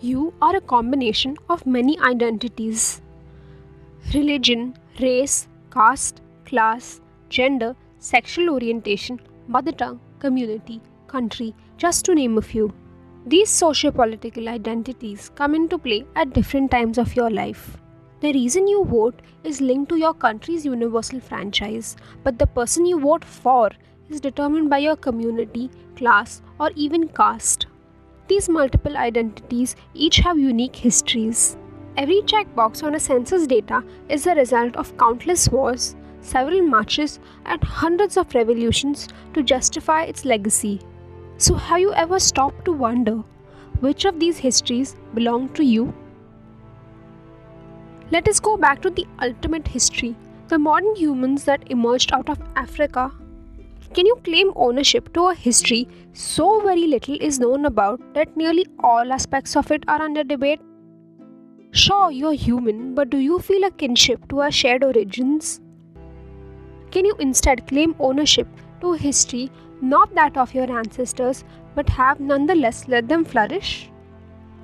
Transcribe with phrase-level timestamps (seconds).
[0.00, 3.02] You are a combination of many identities
[4.14, 12.42] religion, race, caste, class, gender, sexual orientation, mother tongue, community, country, just to name a
[12.42, 12.72] few.
[13.26, 17.76] These socio-political identities come into play at different times of your life.
[18.20, 23.00] The reason you vote is linked to your country's universal franchise, but the person you
[23.00, 23.70] vote for
[24.08, 27.66] is determined by your community, class, or even caste.
[28.28, 31.56] These multiple identities each have unique histories.
[31.96, 37.62] Every checkbox on a census data is the result of countless wars, several marches, and
[37.64, 40.80] hundreds of revolutions to justify its legacy.
[41.38, 43.24] So, have you ever stopped to wonder
[43.80, 45.94] which of these histories belong to you?
[48.10, 50.16] Let us go back to the ultimate history
[50.48, 53.12] the modern humans that emerged out of Africa.
[53.94, 58.66] Can you claim ownership to a history so very little is known about that nearly
[58.80, 60.60] all aspects of it are under debate?
[61.70, 65.60] Sure, you're human, but do you feel a kinship to our shared origins?
[66.90, 68.46] Can you instead claim ownership
[68.80, 73.90] to history not that of your ancestors, but have nonetheless let them flourish?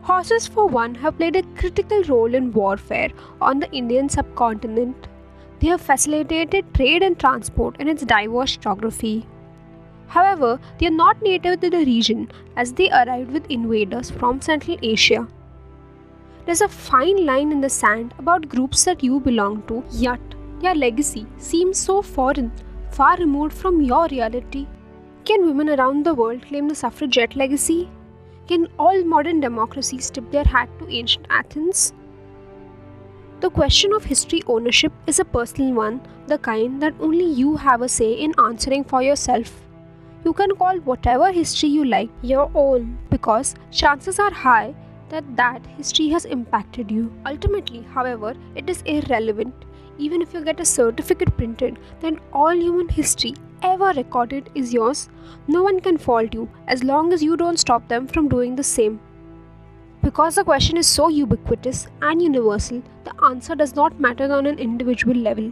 [0.03, 5.09] Horses, for one, have played a critical role in warfare on the Indian subcontinent.
[5.65, 9.27] They have facilitated trade and transport in its diverse geography.
[10.09, 14.77] However, they are not native to the region as they arrived with invaders from Central
[14.83, 15.27] Asia.
[16.45, 20.21] There's a fine line in the sand about groups that you belong to, yet
[20.61, 22.53] their legacy seems so foreign,
[22.91, 24.67] far removed from your reality.
[25.25, 27.89] Can women around the world claim the suffragette legacy?
[28.49, 31.95] Can all modern democracies tip their hat to ancient Athens?
[33.45, 37.83] The question of history ownership is a personal one, the kind that only you have
[37.83, 39.53] a say in answering for yourself.
[40.25, 44.75] You can call whatever history you like your own because chances are high
[45.11, 47.13] that that history has impacted you.
[47.27, 49.67] Ultimately, however, it is irrelevant.
[49.99, 55.11] Even if you get a certificate printed, then all human history ever recorded is yours.
[55.49, 58.65] No one can fault you as long as you don't stop them from doing the
[58.65, 59.01] same.
[60.05, 64.59] Because the question is so ubiquitous and universal, the answer does not matter on an
[64.59, 65.51] individual level.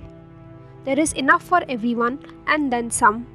[0.84, 3.26] There is enough for everyone and then some.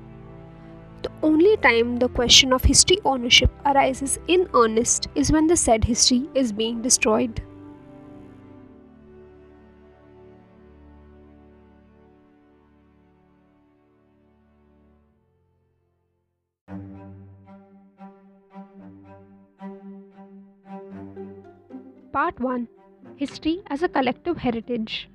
[1.01, 5.85] The only time the question of history ownership arises in earnest is when the said
[5.85, 7.41] history is being destroyed.
[22.17, 22.67] Part 1
[23.15, 25.07] History as a Collective Heritage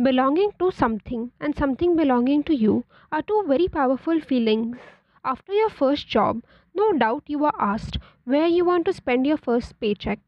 [0.00, 4.76] Belonging to something and something belonging to you are two very powerful feelings.
[5.24, 6.44] After your first job,
[6.76, 10.20] no doubt you are asked where you want to spend your first paycheck.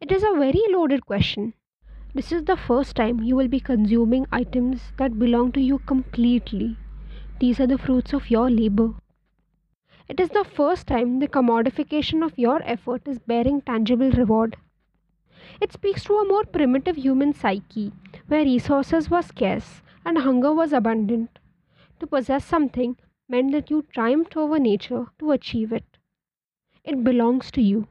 [0.00, 1.54] It is a very loaded question.
[2.14, 6.76] This is the first time you will be consuming items that belong to you completely.
[7.38, 8.94] These are the fruits of your labor.
[10.10, 14.56] It is the first time the commodification of your effort is bearing tangible reward.
[15.60, 17.92] It speaks to a more primitive human psyche
[18.26, 21.38] where resources were scarce and hunger was abundant.
[22.00, 22.96] To possess something
[23.28, 25.96] meant that you triumphed over nature to achieve it.
[26.82, 27.86] It belongs to you.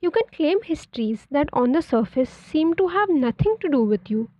[0.00, 4.08] You can claim histories that on the surface seem to have nothing to do with
[4.08, 4.30] you.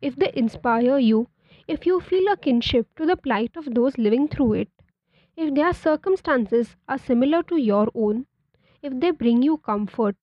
[0.00, 1.28] If they inspire you,
[1.66, 4.68] if you feel a kinship to the plight of those living through it,
[5.38, 8.26] if their circumstances are similar to your own,
[8.82, 10.16] if they bring you comfort,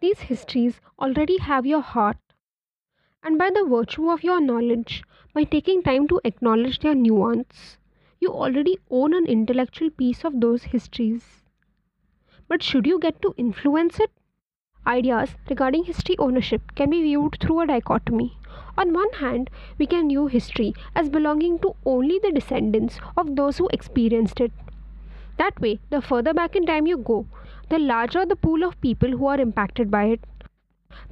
[0.00, 2.16] these histories already have your heart.
[3.22, 7.78] And by the virtue of your knowledge, by taking time to acknowledge their nuance,
[8.18, 11.44] you already own an intellectual piece of those histories.
[12.48, 14.10] But should you get to influence it?
[14.84, 18.37] Ideas regarding history ownership can be viewed through a dichotomy.
[18.76, 23.58] On one hand, we can view history as belonging to only the descendants of those
[23.58, 24.52] who experienced it.
[25.36, 27.26] That way, the further back in time you go,
[27.68, 30.20] the larger the pool of people who are impacted by it.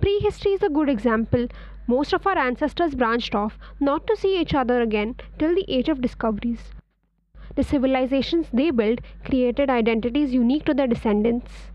[0.01, 1.47] Prehistory is a good example.
[1.87, 5.89] Most of our ancestors branched off not to see each other again till the age
[5.89, 6.73] of discoveries.
[7.55, 11.71] The civilizations they built created identities unique to their descendants.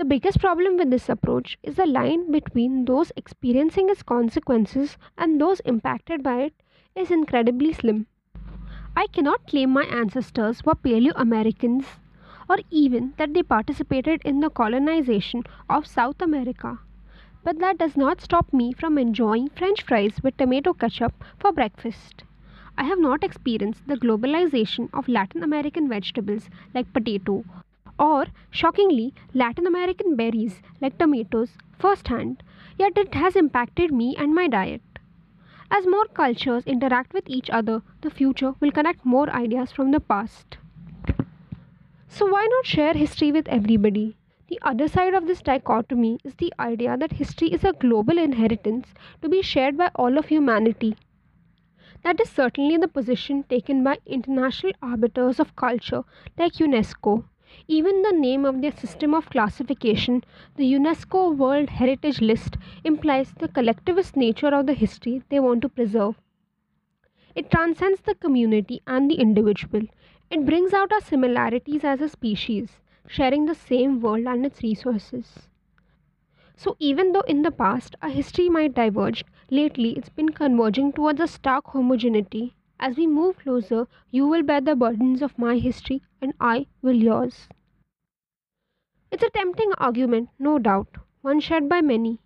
[0.00, 5.38] The biggest problem with this approach is the line between those experiencing its consequences and
[5.38, 6.54] those impacted by it
[6.96, 8.06] is incredibly slim.
[8.96, 11.84] I cannot claim my ancestors were Paleo Americans
[12.48, 16.78] or even that they participated in the colonization of South America.
[17.44, 22.24] But that does not stop me from enjoying french fries with tomato ketchup for breakfast.
[22.78, 27.44] I have not experienced the globalization of Latin American vegetables like potato
[28.00, 32.42] or, shockingly, Latin American berries like tomatoes firsthand,
[32.78, 34.80] yet it has impacted me and my diet.
[35.70, 40.00] As more cultures interact with each other, the future will connect more ideas from the
[40.00, 40.56] past.
[42.08, 44.16] So, why not share history with everybody?
[44.48, 48.88] The other side of this dichotomy is the idea that history is a global inheritance
[49.22, 50.96] to be shared by all of humanity.
[52.02, 56.02] That is certainly the position taken by international arbiters of culture
[56.36, 57.24] like UNESCO.
[57.68, 60.24] Even the name of their system of classification,
[60.56, 65.68] the UNESCO World Heritage List, implies the collectivist nature of the history they want to
[65.68, 66.20] preserve.
[67.34, 69.82] It transcends the community and the individual.
[70.30, 75.48] It brings out our similarities as a species sharing the same world and its resources.
[76.54, 81.20] So, even though in the past our history might diverge, lately it's been converging towards
[81.20, 82.54] a stark homogeneity.
[82.82, 86.94] As we move closer, you will bear the burdens of my history and I will
[86.94, 87.46] yours.
[89.10, 92.20] It's a tempting argument, no doubt, one shared by many,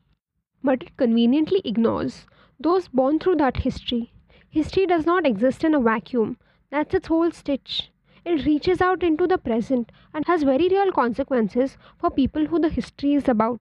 [0.62, 2.28] but it conveniently ignores
[2.60, 4.12] those born through that history.
[4.48, 6.38] History does not exist in a vacuum,
[6.70, 7.90] that's its whole stitch.
[8.24, 12.68] It reaches out into the present and has very real consequences for people who the
[12.68, 13.60] history is about.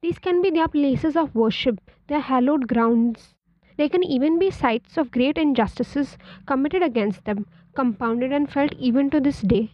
[0.00, 3.34] These can be their places of worship, their hallowed grounds.
[3.80, 9.08] They can even be sites of great injustices committed against them, compounded and felt even
[9.08, 9.72] to this day.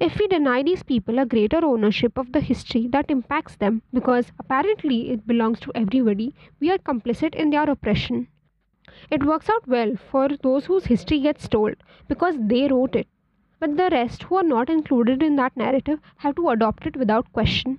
[0.00, 4.32] If we deny these people a greater ownership of the history that impacts them, because
[4.40, 8.26] apparently it belongs to everybody, we are complicit in their oppression.
[9.10, 11.76] It works out well for those whose history gets told
[12.08, 13.06] because they wrote it
[13.62, 17.32] but the rest who are not included in that narrative have to adopt it without
[17.32, 17.78] question.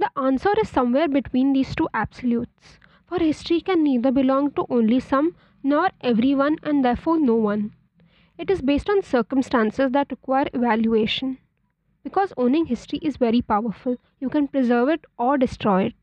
[0.00, 4.98] The answer is somewhere between these two absolutes, for history can neither belong to only
[4.98, 7.72] some nor everyone and therefore no one.
[8.36, 11.38] It is based on circumstances that require evaluation.
[12.02, 15.94] Because owning history is very powerful, you can preserve it or destroy it.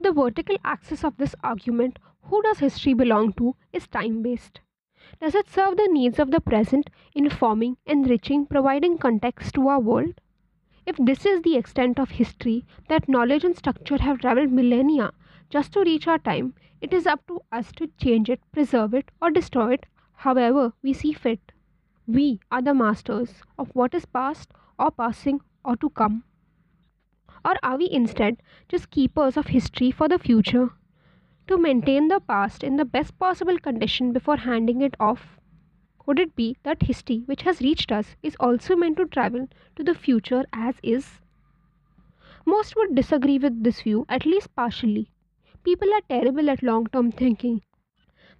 [0.00, 4.60] The vertical axis of this argument, who does history belong to, is time based.
[5.20, 10.14] Does it serve the needs of the present, informing, enriching, providing context to our world?
[10.86, 15.12] If this is the extent of history, that knowledge and structure have traveled millennia
[15.52, 19.12] just to reach our time, it is up to us to change it, preserve it,
[19.20, 21.52] or destroy it however we see fit.
[22.08, 24.50] We are the masters of what is past,
[24.80, 26.24] or passing, or to come.
[27.44, 30.70] Or are we instead just keepers of history for the future?
[31.48, 35.38] to maintain the past in the best possible condition before handing it off?
[35.98, 39.84] Could it be that history which has reached us is also meant to travel to
[39.84, 41.20] the future as is?
[42.44, 45.11] Most would disagree with this view, at least partially.
[45.64, 47.62] People are terrible at long term thinking.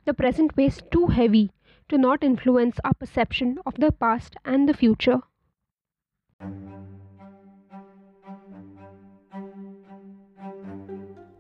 [0.07, 1.53] The present weighs too heavy
[1.89, 5.21] to not influence our perception of the past and the future.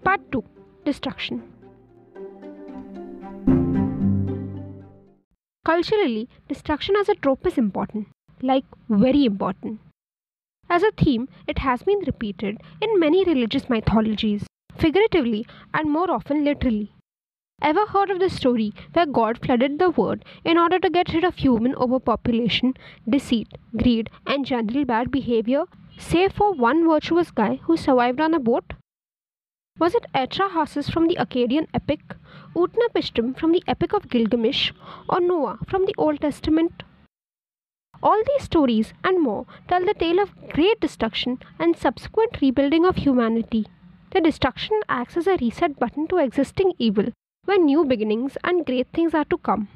[0.04, 0.44] Part 2
[0.84, 1.42] Destruction
[5.64, 8.06] Culturally, destruction as a trope is important,
[8.40, 9.80] like very important.
[10.70, 14.46] As a theme, it has been repeated in many religious mythologies,
[14.82, 16.92] figuratively and more often literally.
[17.70, 21.24] Ever heard of the story where God flooded the world in order to get rid
[21.24, 22.74] of human overpopulation,
[23.08, 25.64] deceit, greed, and general bad behavior,
[25.96, 28.72] save for one virtuous guy who survived on a boat?
[29.78, 32.00] Was it Atrahasis from the Akkadian epic,
[32.56, 34.72] Utnapishtim from the Epic of Gilgamesh,
[35.08, 36.82] or Noah from the Old Testament?
[38.02, 42.96] All these stories and more tell the tale of great destruction and subsequent rebuilding of
[42.96, 43.66] humanity.
[44.12, 47.12] The destruction acts as a reset button to existing evil,
[47.44, 49.68] when new beginnings and great things are to come.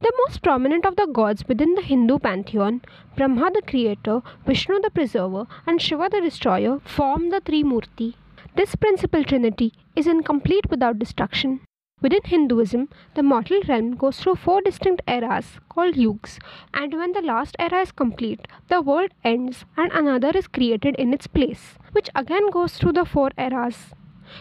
[0.00, 2.82] The most prominent of the gods within the Hindu pantheon,
[3.16, 8.14] Brahma the creator, Vishnu the preserver, and Shiva the destroyer, form the three Trimurti
[8.56, 11.60] this principal trinity is incomplete without destruction.
[12.02, 16.38] Within Hinduism, the mortal realm goes through four distinct eras called yugas,
[16.72, 21.12] and when the last era is complete, the world ends and another is created in
[21.12, 23.92] its place, which again goes through the four eras.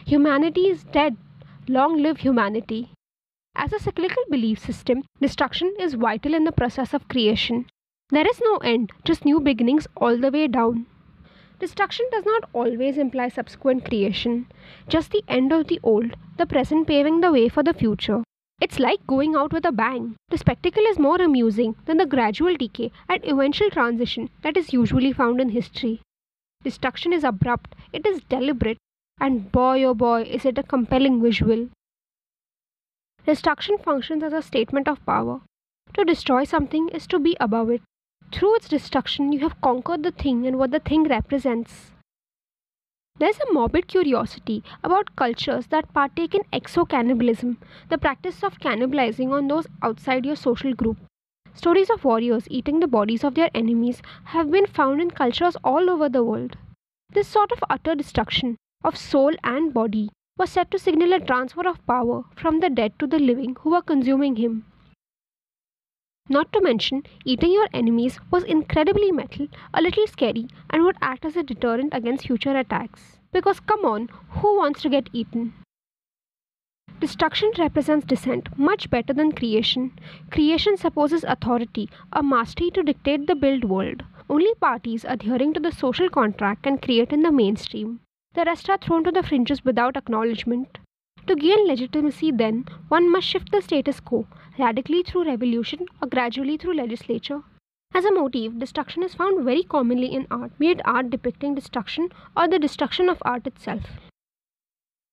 [0.05, 1.17] Humanity is dead.
[1.67, 2.93] Long live humanity.
[3.55, 7.65] As a cyclical belief system, destruction is vital in the process of creation.
[8.09, 10.85] There is no end, just new beginnings all the way down.
[11.59, 14.47] Destruction does not always imply subsequent creation,
[14.87, 18.23] just the end of the old, the present paving the way for the future.
[18.61, 20.15] It's like going out with a bang.
[20.29, 25.11] The spectacle is more amusing than the gradual decay and eventual transition that is usually
[25.11, 26.01] found in history.
[26.63, 28.77] Destruction is abrupt, it is deliberate,
[29.19, 31.67] and boy oh boy is it a compelling visual.
[33.25, 35.41] Destruction functions as a statement of power.
[35.95, 37.81] To destroy something is to be above it.
[38.31, 41.91] Through its destruction, you have conquered the thing and what the thing represents.
[43.17, 47.57] There's a morbid curiosity about cultures that partake in exocannibalism,
[47.89, 50.97] the practice of cannibalizing on those outside your social group.
[51.53, 55.89] Stories of warriors eating the bodies of their enemies have been found in cultures all
[55.89, 56.55] over the world.
[57.11, 61.67] This sort of utter destruction of soul and body was said to signal a transfer
[61.67, 64.65] of power from the dead to the living who were consuming him.
[66.31, 71.25] Not to mention, eating your enemies was incredibly metal, a little scary, and would act
[71.25, 73.17] as a deterrent against future attacks.
[73.31, 75.53] Because come on, who wants to get eaten?
[76.99, 79.97] Destruction represents descent much better than creation.
[80.29, 84.03] Creation supposes authority, a mastery to dictate the built world.
[84.29, 88.01] Only parties adhering to the social contract can create in the mainstream.
[88.35, 90.77] The rest are thrown to the fringes without acknowledgement.
[91.25, 94.27] To gain legitimacy, then, one must shift the status quo,
[94.59, 97.41] radically through revolution or gradually through legislature.
[97.95, 102.09] As a motive, destruction is found very commonly in art, be it art depicting destruction
[102.37, 103.83] or the destruction of art itself.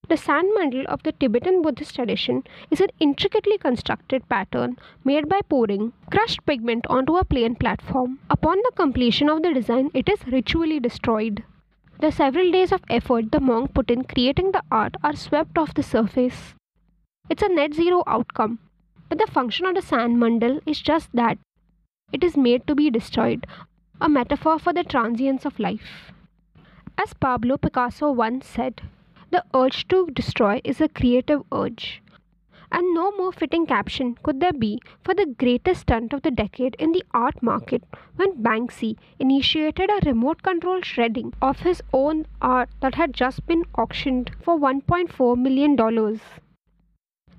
[0.08, 5.40] The sand mandal of the Tibetan Buddhist tradition is an intricately constructed pattern made by
[5.48, 8.20] pouring crushed pigment onto a plain platform.
[8.30, 11.42] Upon the completion of the design, it is ritually destroyed.
[11.98, 15.74] The several days of effort the monk put in creating the art are swept off
[15.74, 16.54] the surface.
[17.28, 18.60] It's a net zero outcome,
[19.08, 21.38] but the function of the sand mandal is just that
[22.12, 23.46] it is made to be destroyed,
[24.00, 26.12] a metaphor for the transience of life.
[26.98, 28.80] As Pablo Picasso once said,
[29.30, 32.00] the urge to destroy is a creative urge.
[32.70, 36.75] And no more fitting caption could there be for the greatest stunt of the decade
[36.78, 37.84] in the art market
[38.16, 43.64] when Banksy initiated a remote control shredding of his own art that had just been
[43.76, 45.76] auctioned for $1.4 million.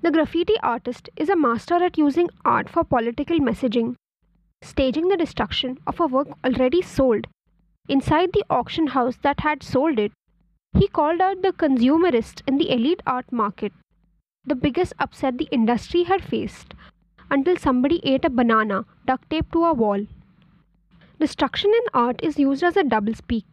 [0.02, 3.96] The graffiti artist is a master at using art for political messaging,
[4.62, 7.26] staging the destruction of a work already sold.
[7.88, 10.12] Inside the auction house that had sold it,
[10.76, 13.72] he called out the consumerists in the elite art market
[14.48, 16.72] the biggest upset the industry had faced
[17.30, 20.06] until somebody ate a banana duct taped to a wall.
[21.20, 23.44] Destruction in art is used as a doublespeak,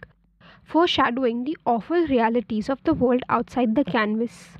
[0.64, 4.52] foreshadowing the awful realities of the world outside the canvas.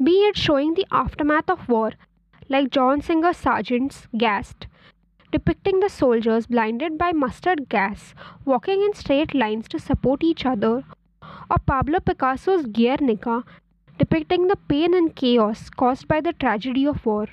[0.00, 1.92] Be it showing the aftermath of war,
[2.48, 4.66] like John Singer Sargent's Gassed,
[5.32, 10.84] depicting the soldiers blinded by mustard gas walking in straight lines to support each other,
[11.50, 13.44] or Pablo Picasso's Guernica
[13.98, 17.28] depicting the pain and chaos caused by the tragedy of war.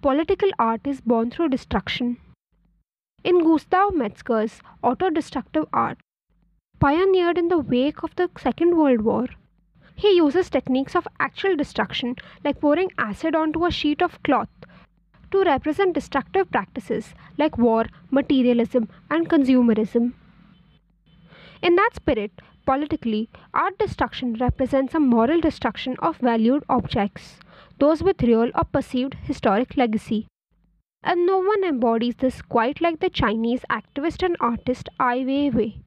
[0.00, 2.18] Political art is born through destruction.
[3.24, 5.98] In Gustav Metzger's auto-destructive art,
[6.78, 9.26] pioneered in the wake of the Second World War,
[9.94, 14.48] he uses techniques of actual destruction like pouring acid onto a sheet of cloth
[15.30, 20.12] to represent destructive practices like war, materialism, and consumerism.
[21.62, 22.32] In that spirit,
[22.66, 27.38] Politically, art destruction represents a moral destruction of valued objects,
[27.78, 30.26] those with real or perceived historic legacy.
[31.02, 35.82] And no one embodies this quite like the Chinese activist and artist Ai Weiwei.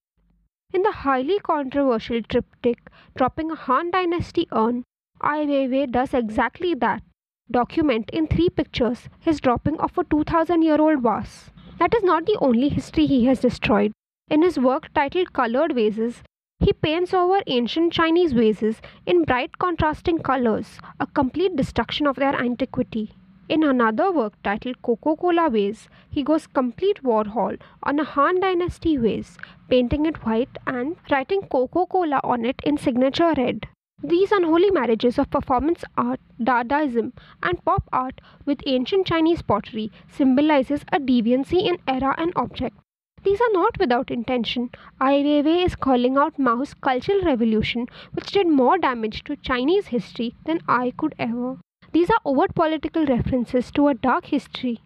[0.73, 4.83] In the highly controversial triptych Dropping a Han Dynasty urn,
[5.21, 7.03] Ai Weiwei does exactly that.
[7.49, 11.51] Document in three pictures his dropping of a 2000 year old vase.
[11.79, 13.93] That is not the only history he has destroyed.
[14.29, 16.21] In his work titled Colored Vases,
[16.59, 22.35] he paints over ancient Chinese vases in bright contrasting colors, a complete destruction of their
[22.35, 23.13] antiquity.
[23.49, 28.97] In another work titled Coca Cola Vase, he goes complete Warhol on a Han Dynasty
[28.97, 29.37] vase,
[29.69, 33.65] painting it white and writing Coca Cola on it in signature red.
[34.03, 40.81] These unholy marriages of performance art, Dadaism, and pop art with ancient Chinese pottery symbolizes
[40.91, 42.75] a deviancy in era and object.
[43.23, 44.71] These are not without intention.
[44.99, 50.35] Ai Weiwei is calling out Mao's Cultural Revolution, which did more damage to Chinese history
[50.45, 51.57] than I could ever.
[51.93, 54.81] These are overt political references to a dark history,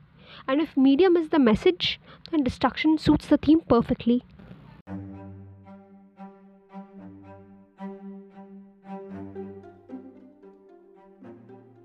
[0.48, 4.24] and if medium is the message, then destruction suits the theme perfectly.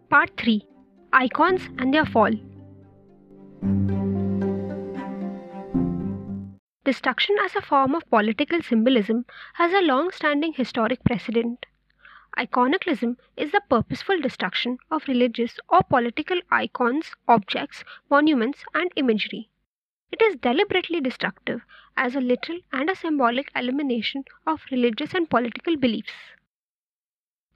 [0.09, 0.65] Part 3
[1.13, 2.33] Icons and their Fall
[6.85, 11.67] Destruction as a form of political symbolism has a long standing historic precedent.
[12.38, 19.49] Iconoclasm is the purposeful destruction of religious or political icons, objects, monuments, and imagery.
[20.12, 21.62] It is deliberately destructive
[21.97, 26.12] as a literal and a symbolic elimination of religious and political beliefs.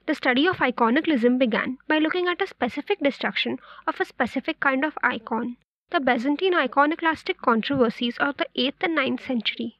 [0.07, 4.83] The study of iconoclasm began by looking at a specific destruction of a specific kind
[4.83, 5.57] of icon,
[5.91, 9.77] the Byzantine iconoclastic controversies of the 8th and 9th century.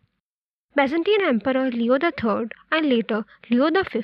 [0.76, 4.04] Byzantine Emperor Leo III and later Leo V,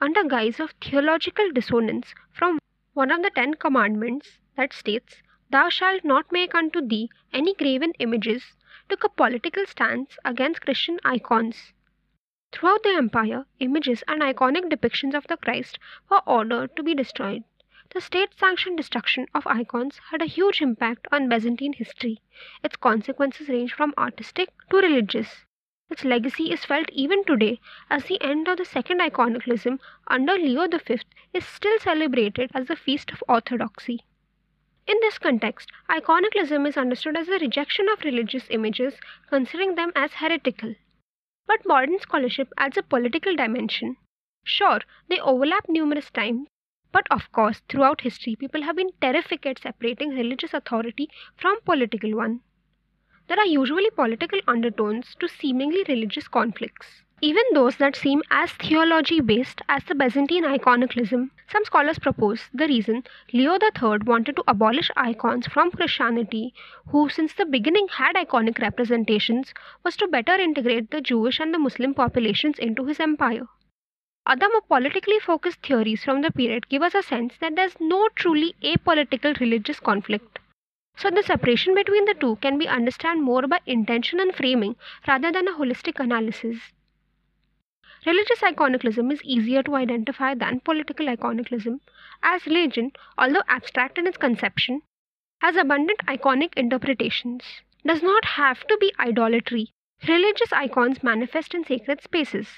[0.00, 2.58] under guise of theological dissonance from
[2.94, 7.92] one of the Ten Commandments that states, Thou shalt not make unto thee any graven
[7.98, 8.54] images,
[8.88, 11.72] took a political stance against Christian icons.
[12.50, 15.78] Throughout the empire, images and iconic depictions of the Christ
[16.08, 17.44] were ordered to be destroyed.
[17.90, 22.20] The state sanctioned destruction of icons had a huge impact on Byzantine history.
[22.62, 25.46] Its consequences range from artistic to religious.
[25.90, 30.68] Its legacy is felt even today, as the end of the second iconoclasm under Leo
[30.68, 30.98] V
[31.32, 34.04] is still celebrated as the Feast of Orthodoxy.
[34.86, 40.12] In this context, iconoclasm is understood as the rejection of religious images, considering them as
[40.14, 40.74] heretical.
[41.46, 43.96] But modern scholarship adds a political dimension.
[44.44, 46.48] Sure, they overlap numerous times,
[46.92, 52.14] but of course, throughout history, people have been terrific at separating religious authority from political
[52.14, 52.40] one.
[53.28, 57.02] There are usually political undertones to seemingly religious conflicts.
[57.20, 62.66] Even those that seem as theology based as the Byzantine iconoclasm, some scholars propose the
[62.66, 66.54] reason Leo III wanted to abolish icons from Christianity,
[66.88, 69.52] who since the beginning had iconic representations,
[69.84, 73.46] was to better integrate the Jewish and the Muslim populations into his empire.
[74.26, 77.78] Other more politically focused theories from the period give us a sense that there is
[77.78, 80.38] no truly apolitical religious conflict.
[80.98, 84.74] So the separation between the two can be understood more by intention and framing
[85.06, 86.72] rather than a holistic analysis.
[88.04, 91.80] Religious iconoclasm is easier to identify than political iconoclasm,
[92.22, 94.82] as religion, although abstract in its conception,
[95.40, 97.44] has abundant iconic interpretations.
[97.86, 99.70] Does not have to be idolatry.
[100.08, 102.48] Religious icons manifest in sacred spaces.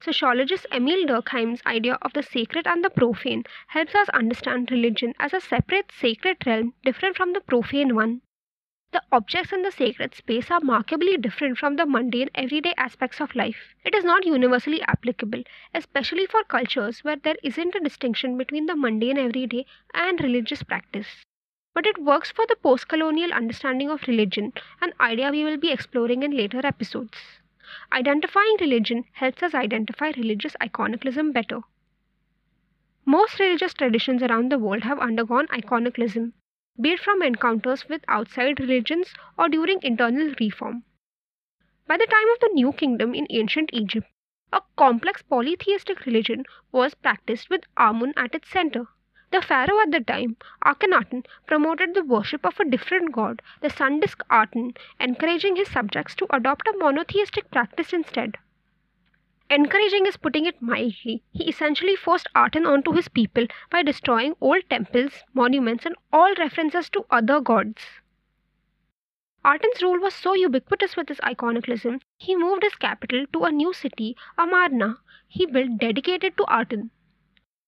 [0.00, 5.32] Sociologist Émile Durkheim's idea of the sacred and the profane helps us understand religion as
[5.32, 8.20] a separate sacred realm different from the profane one.
[8.92, 13.34] The objects in the sacred space are markedly different from the mundane, everyday aspects of
[13.34, 13.74] life.
[13.84, 15.42] It is not universally applicable,
[15.74, 21.24] especially for cultures where there isn't a distinction between the mundane, everyday, and religious practice.
[21.74, 25.72] But it works for the post colonial understanding of religion, an idea we will be
[25.72, 27.18] exploring in later episodes.
[27.92, 31.60] Identifying religion helps us identify religious iconoclasm better.
[33.04, 36.34] Most religious traditions around the world have undergone iconoclasm
[36.78, 40.84] be it from encounters with outside religions or during internal reform.
[41.86, 44.06] By the time of the New Kingdom in ancient Egypt,
[44.52, 48.88] a complex polytheistic religion was practiced with Amun at its center.
[49.30, 54.00] The pharaoh at the time, Akhenaten, promoted the worship of a different god, the sun
[54.00, 58.38] disk Aten, encouraging his subjects to adopt a monotheistic practice instead.
[59.48, 61.22] Encouraging is putting it mildly.
[61.32, 66.90] He essentially forced Aten onto his people by destroying old temples, monuments, and all references
[66.90, 67.82] to other gods.
[69.44, 73.72] Aten's rule was so ubiquitous with his iconoclasm, he moved his capital to a new
[73.72, 76.90] city, Amarna, he built dedicated to Aten.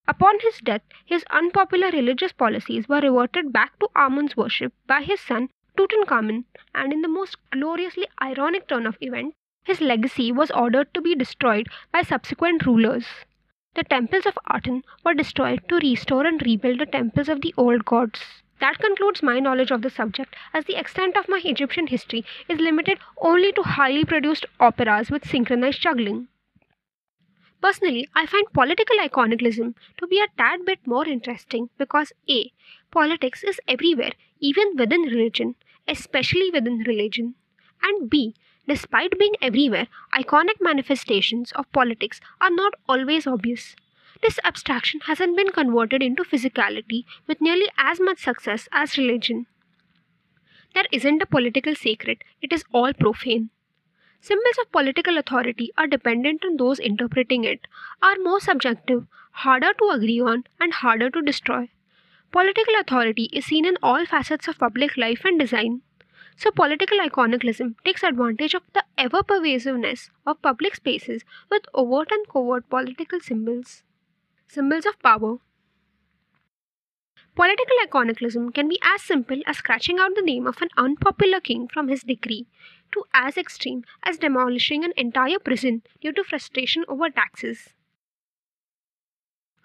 [0.09, 5.19] Upon his death, his unpopular religious policies were reverted back to Amun's worship by his
[5.19, 10.91] son Tutankhamun, and in the most gloriously ironic turn of events, his legacy was ordered
[10.95, 13.05] to be destroyed by subsequent rulers.
[13.75, 17.85] The temples of Aten were destroyed to restore and rebuild the temples of the old
[17.85, 18.41] gods.
[18.59, 22.59] That concludes my knowledge of the subject, as the extent of my Egyptian history is
[22.59, 26.29] limited only to highly produced operas with synchronized juggling.
[27.61, 32.51] Personally, I find political iconoclasm to be a tad bit more interesting because A.
[32.91, 35.55] Politics is everywhere, even within religion,
[35.87, 37.35] especially within religion,
[37.81, 38.35] and B.
[38.67, 43.75] Despite being everywhere, iconic manifestations of politics are not always obvious.
[44.21, 49.47] This abstraction hasn't been converted into physicality with nearly as much success as religion.
[50.73, 53.49] There isn't a political sacred, it is all profane.
[54.21, 57.67] Symbols of political authority are dependent on those interpreting it,
[58.01, 61.69] are more subjective, harder to agree on, and harder to destroy.
[62.31, 65.81] Political authority is seen in all facets of public life and design.
[66.35, 72.27] So, political iconoclasm takes advantage of the ever pervasiveness of public spaces with overt and
[72.27, 73.83] covert political symbols.
[74.47, 75.37] Symbols of power.
[77.35, 81.67] Political iconoclasm can be as simple as scratching out the name of an unpopular king
[81.67, 82.47] from his decree,
[82.93, 87.69] to as extreme as demolishing an entire prison due to frustration over taxes.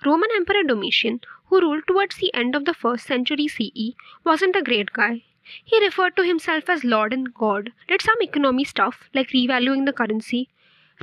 [0.05, 4.63] Roman Emperor Domitian, who ruled towards the end of the 1st century CE, wasn't a
[4.63, 5.23] great guy.
[5.65, 9.93] He referred to himself as Lord and God, did some economy stuff like revaluing the
[9.93, 10.49] currency,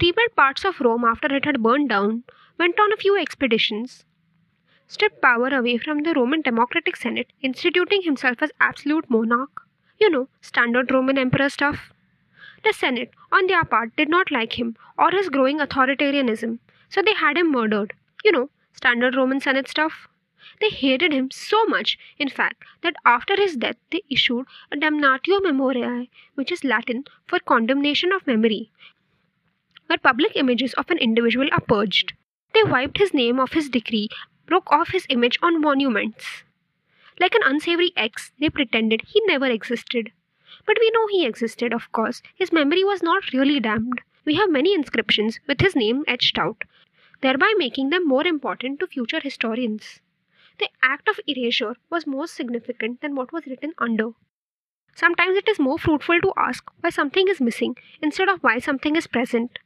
[0.01, 2.23] rebuilt parts of Rome after it had burned down,
[2.57, 4.05] went on a few expeditions,
[4.87, 9.61] stripped power away from the Roman Democratic Senate, instituting himself as absolute monarch.
[9.99, 11.93] You know, standard Roman emperor stuff.
[12.63, 17.13] The Senate, on their part, did not like him or his growing authoritarianism, so they
[17.13, 17.93] had him murdered.
[18.23, 20.07] You know, standard Roman Senate stuff.
[20.59, 25.41] They hated him so much, in fact, that after his death they issued a damnatio
[25.41, 28.71] memoriae, which is Latin for condemnation of memory,
[29.87, 32.13] where public images of an individual are purged.
[32.53, 34.09] They wiped his name off his decree,
[34.45, 36.43] broke off his image on monuments.
[37.19, 40.11] Like an unsavory ex, they pretended he never existed.
[40.65, 42.21] But we know he existed, of course.
[42.35, 44.01] His memory was not really damned.
[44.25, 46.63] We have many inscriptions with his name etched out,
[47.21, 49.99] thereby making them more important to future historians.
[50.59, 54.11] The act of erasure was more significant than what was written under.
[54.93, 58.95] Sometimes it is more fruitful to ask why something is missing instead of why something
[58.95, 59.57] is present.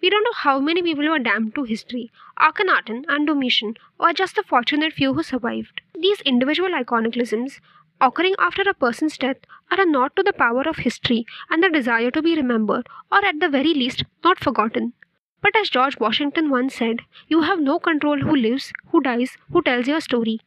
[0.00, 2.10] We don't know how many people were damned to history.
[2.40, 5.82] Akhenaten and Domitian were just the fortunate few who survived.
[5.94, 7.60] These individual iconoclasms,
[8.00, 9.38] occurring after a person's death,
[9.70, 13.24] are a nod to the power of history and the desire to be remembered, or
[13.24, 14.92] at the very least, not forgotten.
[15.40, 19.62] But as George Washington once said, you have no control who lives, who dies, who
[19.62, 20.40] tells your story.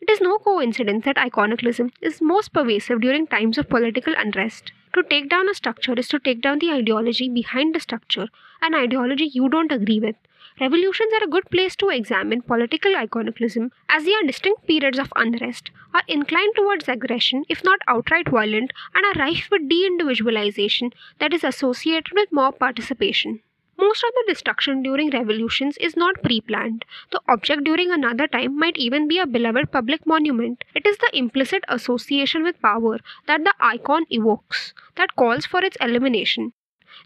[0.00, 4.72] It is no coincidence that iconoclasm is most pervasive during times of political unrest.
[4.94, 8.28] To take down a structure is to take down the ideology behind the structure,
[8.62, 10.16] an ideology you don't agree with.
[10.60, 15.12] Revolutions are a good place to examine political iconoclasm as they are distinct periods of
[15.14, 20.92] unrest, are inclined towards aggression if not outright violent, and are rife with de individualization
[21.20, 23.40] that is associated with mob participation.
[23.76, 26.84] Most of the destruction during revolutions is not pre planned.
[27.12, 30.64] The object during another time might even be a beloved public monument.
[30.74, 35.76] It is the implicit association with power that the icon evokes that calls for its
[35.80, 36.52] elimination.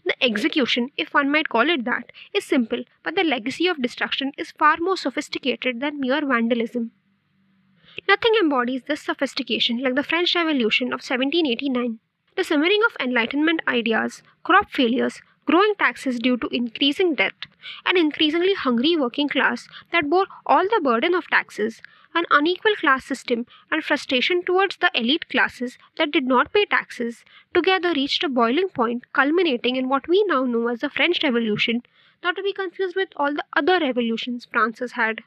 [0.05, 4.31] The execution, if one might call it that, is simple, but the legacy of destruction
[4.37, 6.91] is far more sophisticated than mere vandalism.
[8.07, 11.99] Nothing embodies this sophistication like the French Revolution of 1789.
[12.35, 17.45] The simmering of Enlightenment ideas, crop failures, growing taxes due to increasing debt,
[17.85, 21.81] an increasingly hungry working class that bore all the burden of taxes,
[22.15, 27.25] an unequal class system, and frustration towards the elite classes that did not pay taxes,
[27.53, 31.83] together reached a boiling point, culminating in what we now know as the French Revolution,
[32.23, 35.23] not to be confused with all the other revolutions France has had.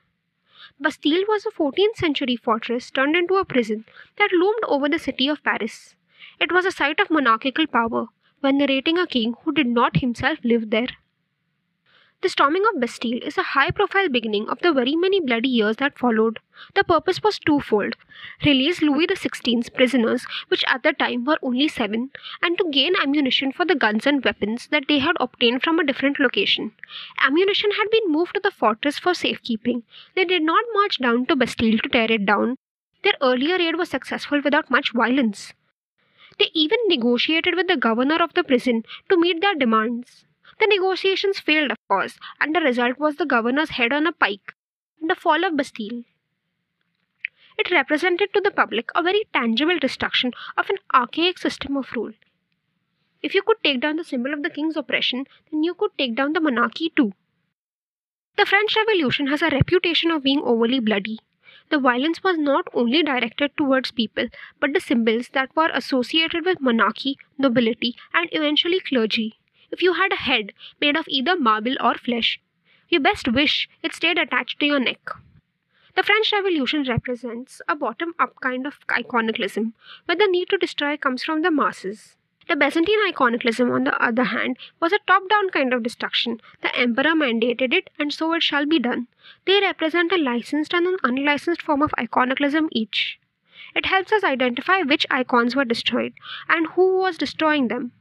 [0.80, 3.84] Bastille was a 14th century fortress turned into a prison
[4.18, 5.94] that loomed over the city of Paris.
[6.40, 8.06] It was a site of monarchical power,
[8.40, 10.88] when narrating a king who did not himself live there.
[12.22, 15.76] The storming of Bastille is a high profile beginning of the very many bloody years
[15.76, 16.40] that followed.
[16.74, 17.96] The purpose was twofold
[18.44, 22.10] release Louis XVI's prisoners, which at the time were only seven,
[22.42, 25.84] and to gain ammunition for the guns and weapons that they had obtained from a
[25.84, 26.72] different location.
[27.18, 29.82] Ammunition had been moved to the fortress for safekeeping.
[30.14, 32.56] They did not march down to Bastille to tear it down.
[33.04, 35.54] Their earlier raid was successful without much violence.
[36.38, 40.24] They even negotiated with the governor of the prison to meet their demands.
[40.58, 44.54] The negotiations failed, of course, and the result was the governor's head on a pike
[45.00, 46.04] and the fall of Bastille.
[47.58, 52.12] It represented to the public a very tangible destruction of an archaic system of rule.
[53.22, 56.14] If you could take down the symbol of the king's oppression, then you could take
[56.14, 57.12] down the monarchy too.
[58.36, 61.18] The French Revolution has a reputation of being overly bloody.
[61.70, 64.28] The violence was not only directed towards people,
[64.60, 69.38] but the symbols that were associated with monarchy, nobility, and eventually clergy.
[69.70, 72.40] If you had a head made of either marble or flesh,
[72.88, 75.00] you best wish it stayed attached to your neck.
[75.96, 79.74] The French Revolution represents a bottom up kind of iconoclasm,
[80.04, 82.16] where the need to destroy comes from the masses.
[82.48, 86.40] The Byzantine iconoclasm, on the other hand, was a top down kind of destruction.
[86.62, 89.08] The emperor mandated it, and so it shall be done.
[89.46, 93.18] They represent a licensed and an unlicensed form of iconoclasm each.
[93.74, 96.12] It helps us identify which icons were destroyed
[96.48, 97.92] and who was destroying them.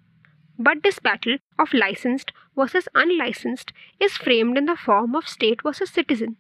[0.60, 5.90] But this battle of licensed versus unlicensed is framed in the form of state versus
[5.90, 6.38] citizen.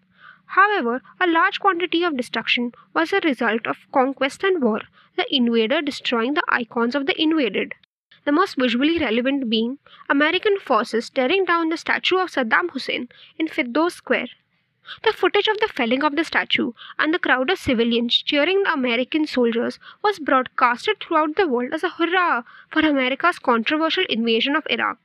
[0.47, 4.81] However, a large quantity of destruction was a result of conquest and war,
[5.15, 7.73] the invader destroying the icons of the invaded
[8.25, 9.77] the most visually relevant being
[10.09, 14.29] American forces tearing down the statue of Saddam Hussein in Firdos Square.
[15.03, 18.73] The footage of the felling of the statue and the crowd of civilians cheering the
[18.73, 24.67] American soldiers was broadcasted throughout the world as a hurrah for America's controversial invasion of
[24.69, 24.97] Iraq.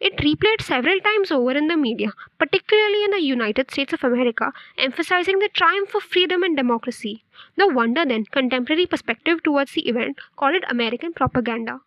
[0.00, 4.52] It replayed several times over in the media, particularly in the United States of America,
[4.76, 7.24] emphasizing the triumph of freedom and democracy.
[7.56, 11.80] No wonder then contemporary perspective towards the event called it American propaganda.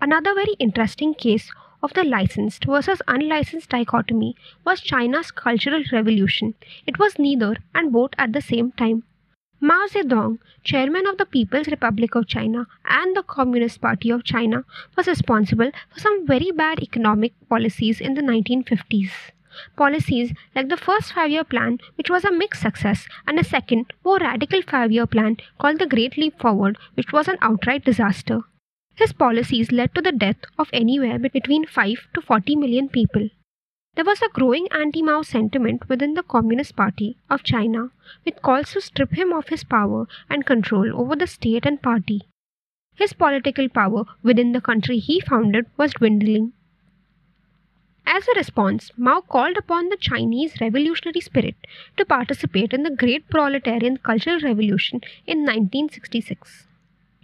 [0.00, 1.50] Another very interesting case
[1.82, 6.54] of the licensed versus unlicensed dichotomy was China's Cultural Revolution.
[6.86, 9.04] It was neither and both at the same time.
[9.60, 14.64] Mao Zedong, chairman of the People's Republic of China and the Communist Party of China,
[14.96, 19.10] was responsible for some very bad economic policies in the 1950s.
[19.76, 23.92] Policies like the first five year plan, which was a mixed success, and a second,
[24.04, 28.40] more radical five year plan called the Great Leap Forward, which was an outright disaster.
[28.94, 33.30] His policies led to the death of anywhere between 5 to 40 million people.
[33.94, 37.90] There was a growing anti Mao sentiment within the Communist Party of China,
[38.24, 42.22] with calls to strip him of his power and control over the state and party.
[42.94, 46.52] His political power within the country he founded was dwindling.
[48.06, 51.56] As a response, Mao called upon the Chinese revolutionary spirit
[51.96, 56.66] to participate in the Great Proletarian Cultural Revolution in 1966.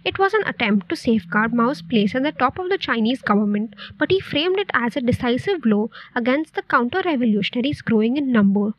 [0.03, 3.75] It was an attempt to safeguard Mao's place at the top of the Chinese government,
[3.97, 8.73] but he framed it as a decisive blow against the counter revolutionaries growing in number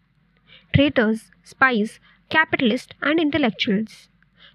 [0.74, 4.08] traitors, spies, capitalists, and intellectuals.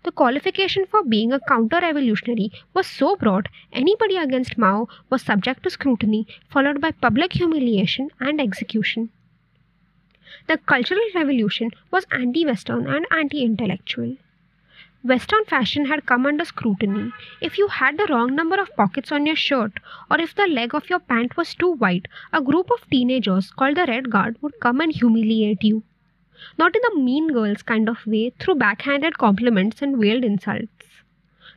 [0.03, 5.63] The qualification for being a counter revolutionary was so broad, anybody against Mao was subject
[5.63, 9.09] to scrutiny, followed by public humiliation and execution.
[10.47, 14.17] The Cultural Revolution was anti Western and anti intellectual.
[15.05, 17.11] Western fashion had come under scrutiny.
[17.39, 19.73] If you had the wrong number of pockets on your shirt,
[20.09, 23.77] or if the leg of your pant was too wide, a group of teenagers called
[23.77, 25.83] the Red Guard would come and humiliate you.
[26.57, 30.87] Not in the mean girls kind of way, through backhanded compliments and veiled insults.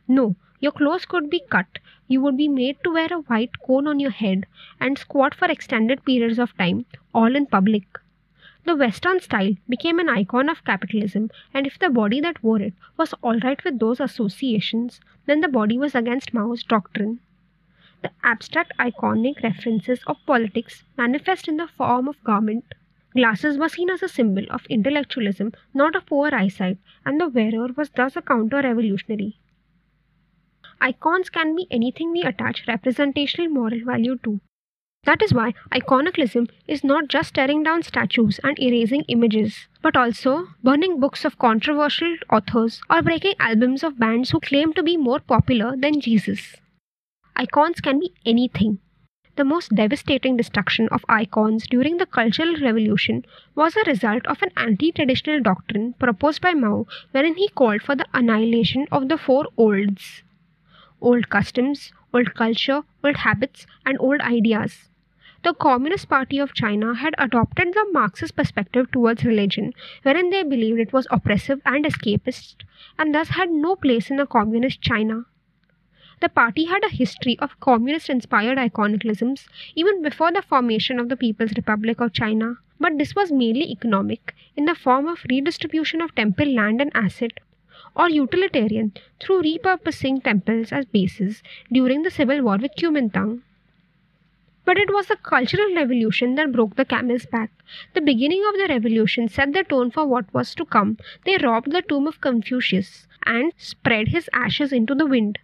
[0.07, 3.87] No, your clothes could be cut, you would be made to wear a white cone
[3.87, 4.45] on your head
[4.79, 6.85] and squat for extended periods of time,
[7.15, 7.97] all in public.
[8.65, 12.73] The Western style became an icon of capitalism, and if the body that wore it
[12.97, 17.19] was alright with those associations, then the body was against Mao's doctrine.
[18.01, 22.75] The abstract iconic references of politics manifest in the form of garment.
[23.13, 27.69] Glasses were seen as a symbol of intellectualism, not of poor eyesight, and the wearer
[27.75, 29.37] was thus a counter revolutionary.
[30.79, 34.39] Icons can be anything we attach representational moral value to.
[35.03, 40.49] That is why iconoclasm is not just tearing down statues and erasing images, but also
[40.61, 45.19] burning books of controversial authors or breaking albums of bands who claim to be more
[45.19, 46.57] popular than Jesus.
[47.35, 48.79] Icons can be anything.
[49.35, 54.51] The most devastating destruction of icons during the Cultural Revolution was a result of an
[54.57, 59.47] anti traditional doctrine proposed by Mao, wherein he called for the annihilation of the four
[59.57, 60.23] olds
[61.01, 64.88] old customs, old culture, old habits, and old ideas
[65.41, 69.73] the Communist Party of China had adopted the Marxist perspective towards religion,
[70.03, 72.55] wherein they believed it was oppressive and escapist,
[72.97, 75.25] and thus had no place in a communist China.
[76.19, 81.15] The party had a history of communist inspired iconoclasms even before the formation of the
[81.15, 86.13] People's Republic of China, but this was mainly economic, in the form of redistribution of
[86.15, 87.39] temple land and asset,
[87.95, 93.41] or utilitarian through repurposing temples as bases during the civil war with Kuomintang.
[94.69, 97.49] But it was the Cultural Revolution that broke the camel's back.
[97.95, 100.99] The beginning of the revolution set the tone for what was to come.
[101.25, 105.39] They robbed the tomb of Confucius and spread his ashes into the wind.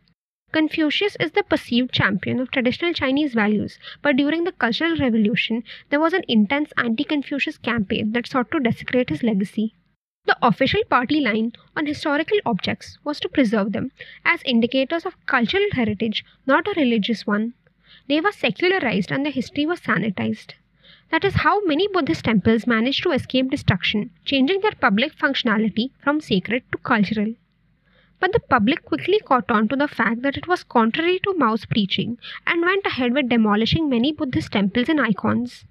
[0.51, 5.99] Confucius is the perceived champion of traditional Chinese values, but during the Cultural Revolution, there
[5.99, 9.73] was an intense anti Confucius campaign that sought to desecrate his legacy.
[10.25, 13.91] The official party line on historical objects was to preserve them
[14.23, 17.55] as indicators of cultural heritage, not a religious one.
[18.07, 20.53] They were secularized and their history was sanitized.
[21.11, 26.21] That is how many Buddhist temples managed to escape destruction, changing their public functionality from
[26.21, 27.35] sacred to cultural.
[28.19, 31.65] But the public quickly caught on to the fact that it was contrary to Mao's
[31.65, 35.65] preaching and went ahead with demolishing many Buddhist temples and icons.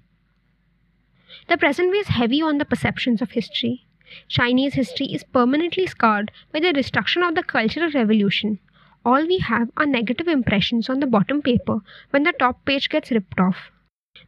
[1.47, 3.85] The present weighs heavy on the perceptions of history.
[4.27, 8.59] Chinese history is permanently scarred by the destruction of the Cultural Revolution,
[9.05, 13.11] all we have are negative impressions on the bottom paper when the top page gets
[13.11, 13.71] ripped off.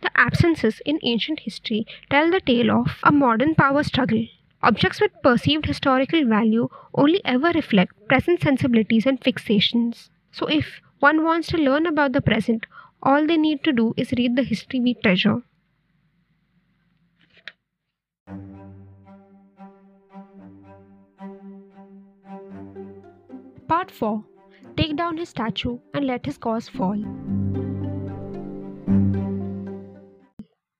[0.01, 4.27] The absences in ancient history tell the tale of a modern power struggle.
[4.61, 10.09] Objects with perceived historical value only ever reflect present sensibilities and fixations.
[10.31, 12.65] So, if one wants to learn about the present,
[13.01, 15.41] all they need to do is read the history we treasure.
[23.67, 24.23] Part 4
[24.77, 26.97] take down his statue and let his cause fall.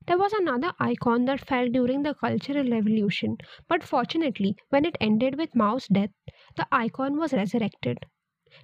[0.06, 5.38] There was another icon that fell during the Cultural Revolution, but fortunately, when it ended
[5.38, 6.12] with Mao's death,
[6.56, 7.98] the icon was resurrected.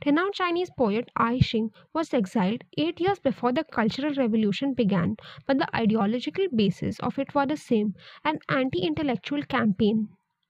[0.05, 5.57] Renowned Chinese poet Ai Qing was exiled eight years before the Cultural Revolution began, but
[5.57, 7.93] the ideological basis of it was the same
[8.23, 10.07] an anti intellectual campaign.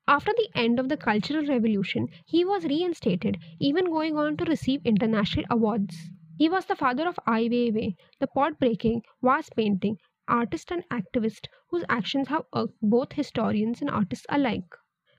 [0.08, 4.86] After the end of the Cultural Revolution, he was reinstated, even going on to receive
[4.86, 6.10] international awards.
[6.38, 11.48] He was the father of Ai Weiwei, the pot breaking, vase painting artist and activist
[11.70, 14.74] whose actions have irked both historians and artists alike.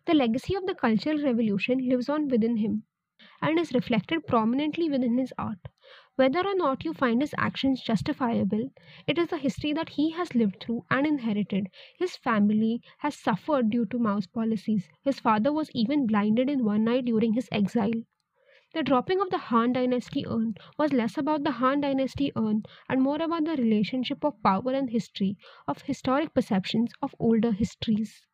[0.07, 2.85] The legacy of the Cultural Revolution lives on within him
[3.42, 5.59] and is reflected prominently within his art.
[6.16, 8.70] Whether or not you find his actions justifiable,
[9.07, 11.68] it is the history that he has lived through and inherited.
[11.98, 14.88] His family has suffered due to Mao's policies.
[15.05, 17.92] His father was even blinded in one night during his exile.
[18.74, 23.03] The dropping of the Han Dynasty urn was less about the Han Dynasty urn and
[23.03, 28.27] more about the relationship of power and history, of historic perceptions of older histories.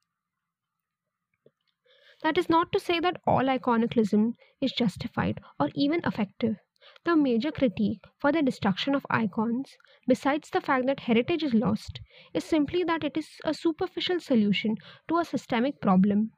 [2.22, 6.56] That is not to say that all iconoclasm is justified or even effective.
[7.04, 12.00] The major critique for the destruction of icons, besides the fact that heritage is lost,
[12.32, 14.76] is simply that it is a superficial solution
[15.08, 16.32] to a systemic problem.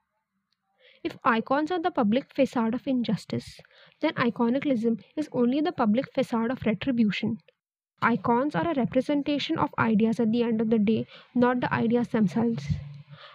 [1.05, 3.61] If icons are the public facade of injustice,
[4.01, 7.39] then iconoclasm is only the public facade of retribution.
[8.03, 12.09] Icons are a representation of ideas at the end of the day, not the ideas
[12.09, 12.67] themselves.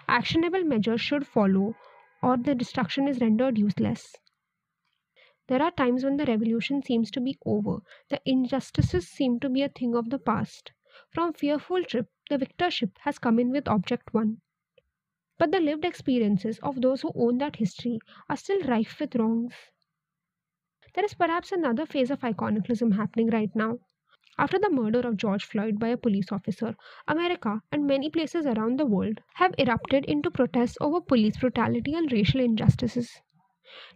[0.08, 1.76] Actionable measures should follow,
[2.24, 4.16] or the destruction is rendered useless.
[5.48, 7.80] There are times when the revolution seems to be over,
[8.10, 10.72] the injustices seem to be a thing of the past.
[11.10, 14.42] From fearful trip, the victorship has come in with object one.
[15.40, 19.56] But the lived experiences of those who own that history are still rife with wrongs.
[20.96, 23.80] There is perhaps another phase of iconoclasm happening right now.
[24.38, 26.76] After the murder of George Floyd by a police officer,
[27.08, 32.12] America and many places around the world have erupted into protests over police brutality and
[32.12, 33.22] racial injustices.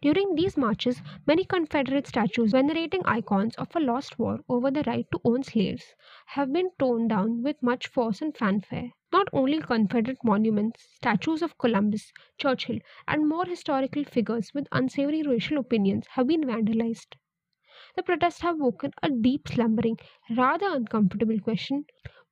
[0.02, 5.06] During these marches, many Confederate statues venerating icons of a lost war over the right
[5.12, 5.96] to own slaves
[6.28, 8.92] have been torn down with much force and fanfare.
[9.14, 15.58] Not only Confederate monuments, statues of Columbus, Churchill, and more historical figures with unsavory racial
[15.58, 17.16] opinions have been vandalized.
[17.96, 19.98] The protests have woken a deep, slumbering,
[20.36, 21.86] rather uncomfortable question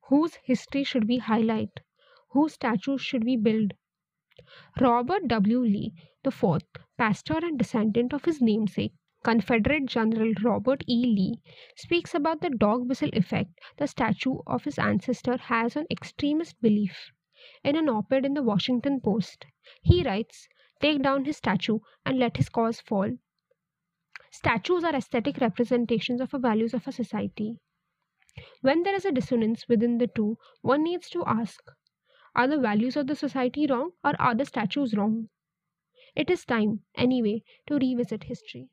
[0.08, 1.80] whose history should we highlight?
[2.32, 3.72] Whose statues should we build?
[4.80, 5.60] Robert W.
[5.60, 5.92] Lee
[6.24, 6.62] IV,
[6.98, 11.04] pastor and descendant of his namesake, Confederate General Robert E.
[11.06, 11.40] Lee
[11.76, 17.12] speaks about the dog whistle effect the statue of his ancestor has on extremist belief.
[17.62, 19.46] In an op ed in the Washington Post,
[19.82, 20.48] he writes,
[20.80, 23.18] Take down his statue and let his cause fall.
[24.30, 27.58] Statues are aesthetic representations of the values of a society.
[28.62, 31.60] When there is a dissonance within the two, one needs to ask
[32.34, 35.28] Are the values of the society wrong or are the statues wrong?
[36.16, 38.68] It is time, anyway, to revisit history.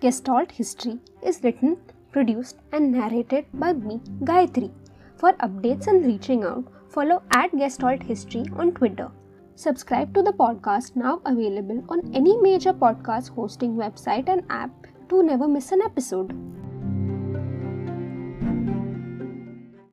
[0.00, 1.78] Gestalt History is written,
[2.10, 4.70] produced, and narrated by me, Gayatri.
[5.16, 9.10] For updates and reaching out, follow at Gestalt History on Twitter.
[9.54, 15.22] Subscribe to the podcast now available on any major podcast hosting website and app to
[15.22, 16.34] never miss an episode.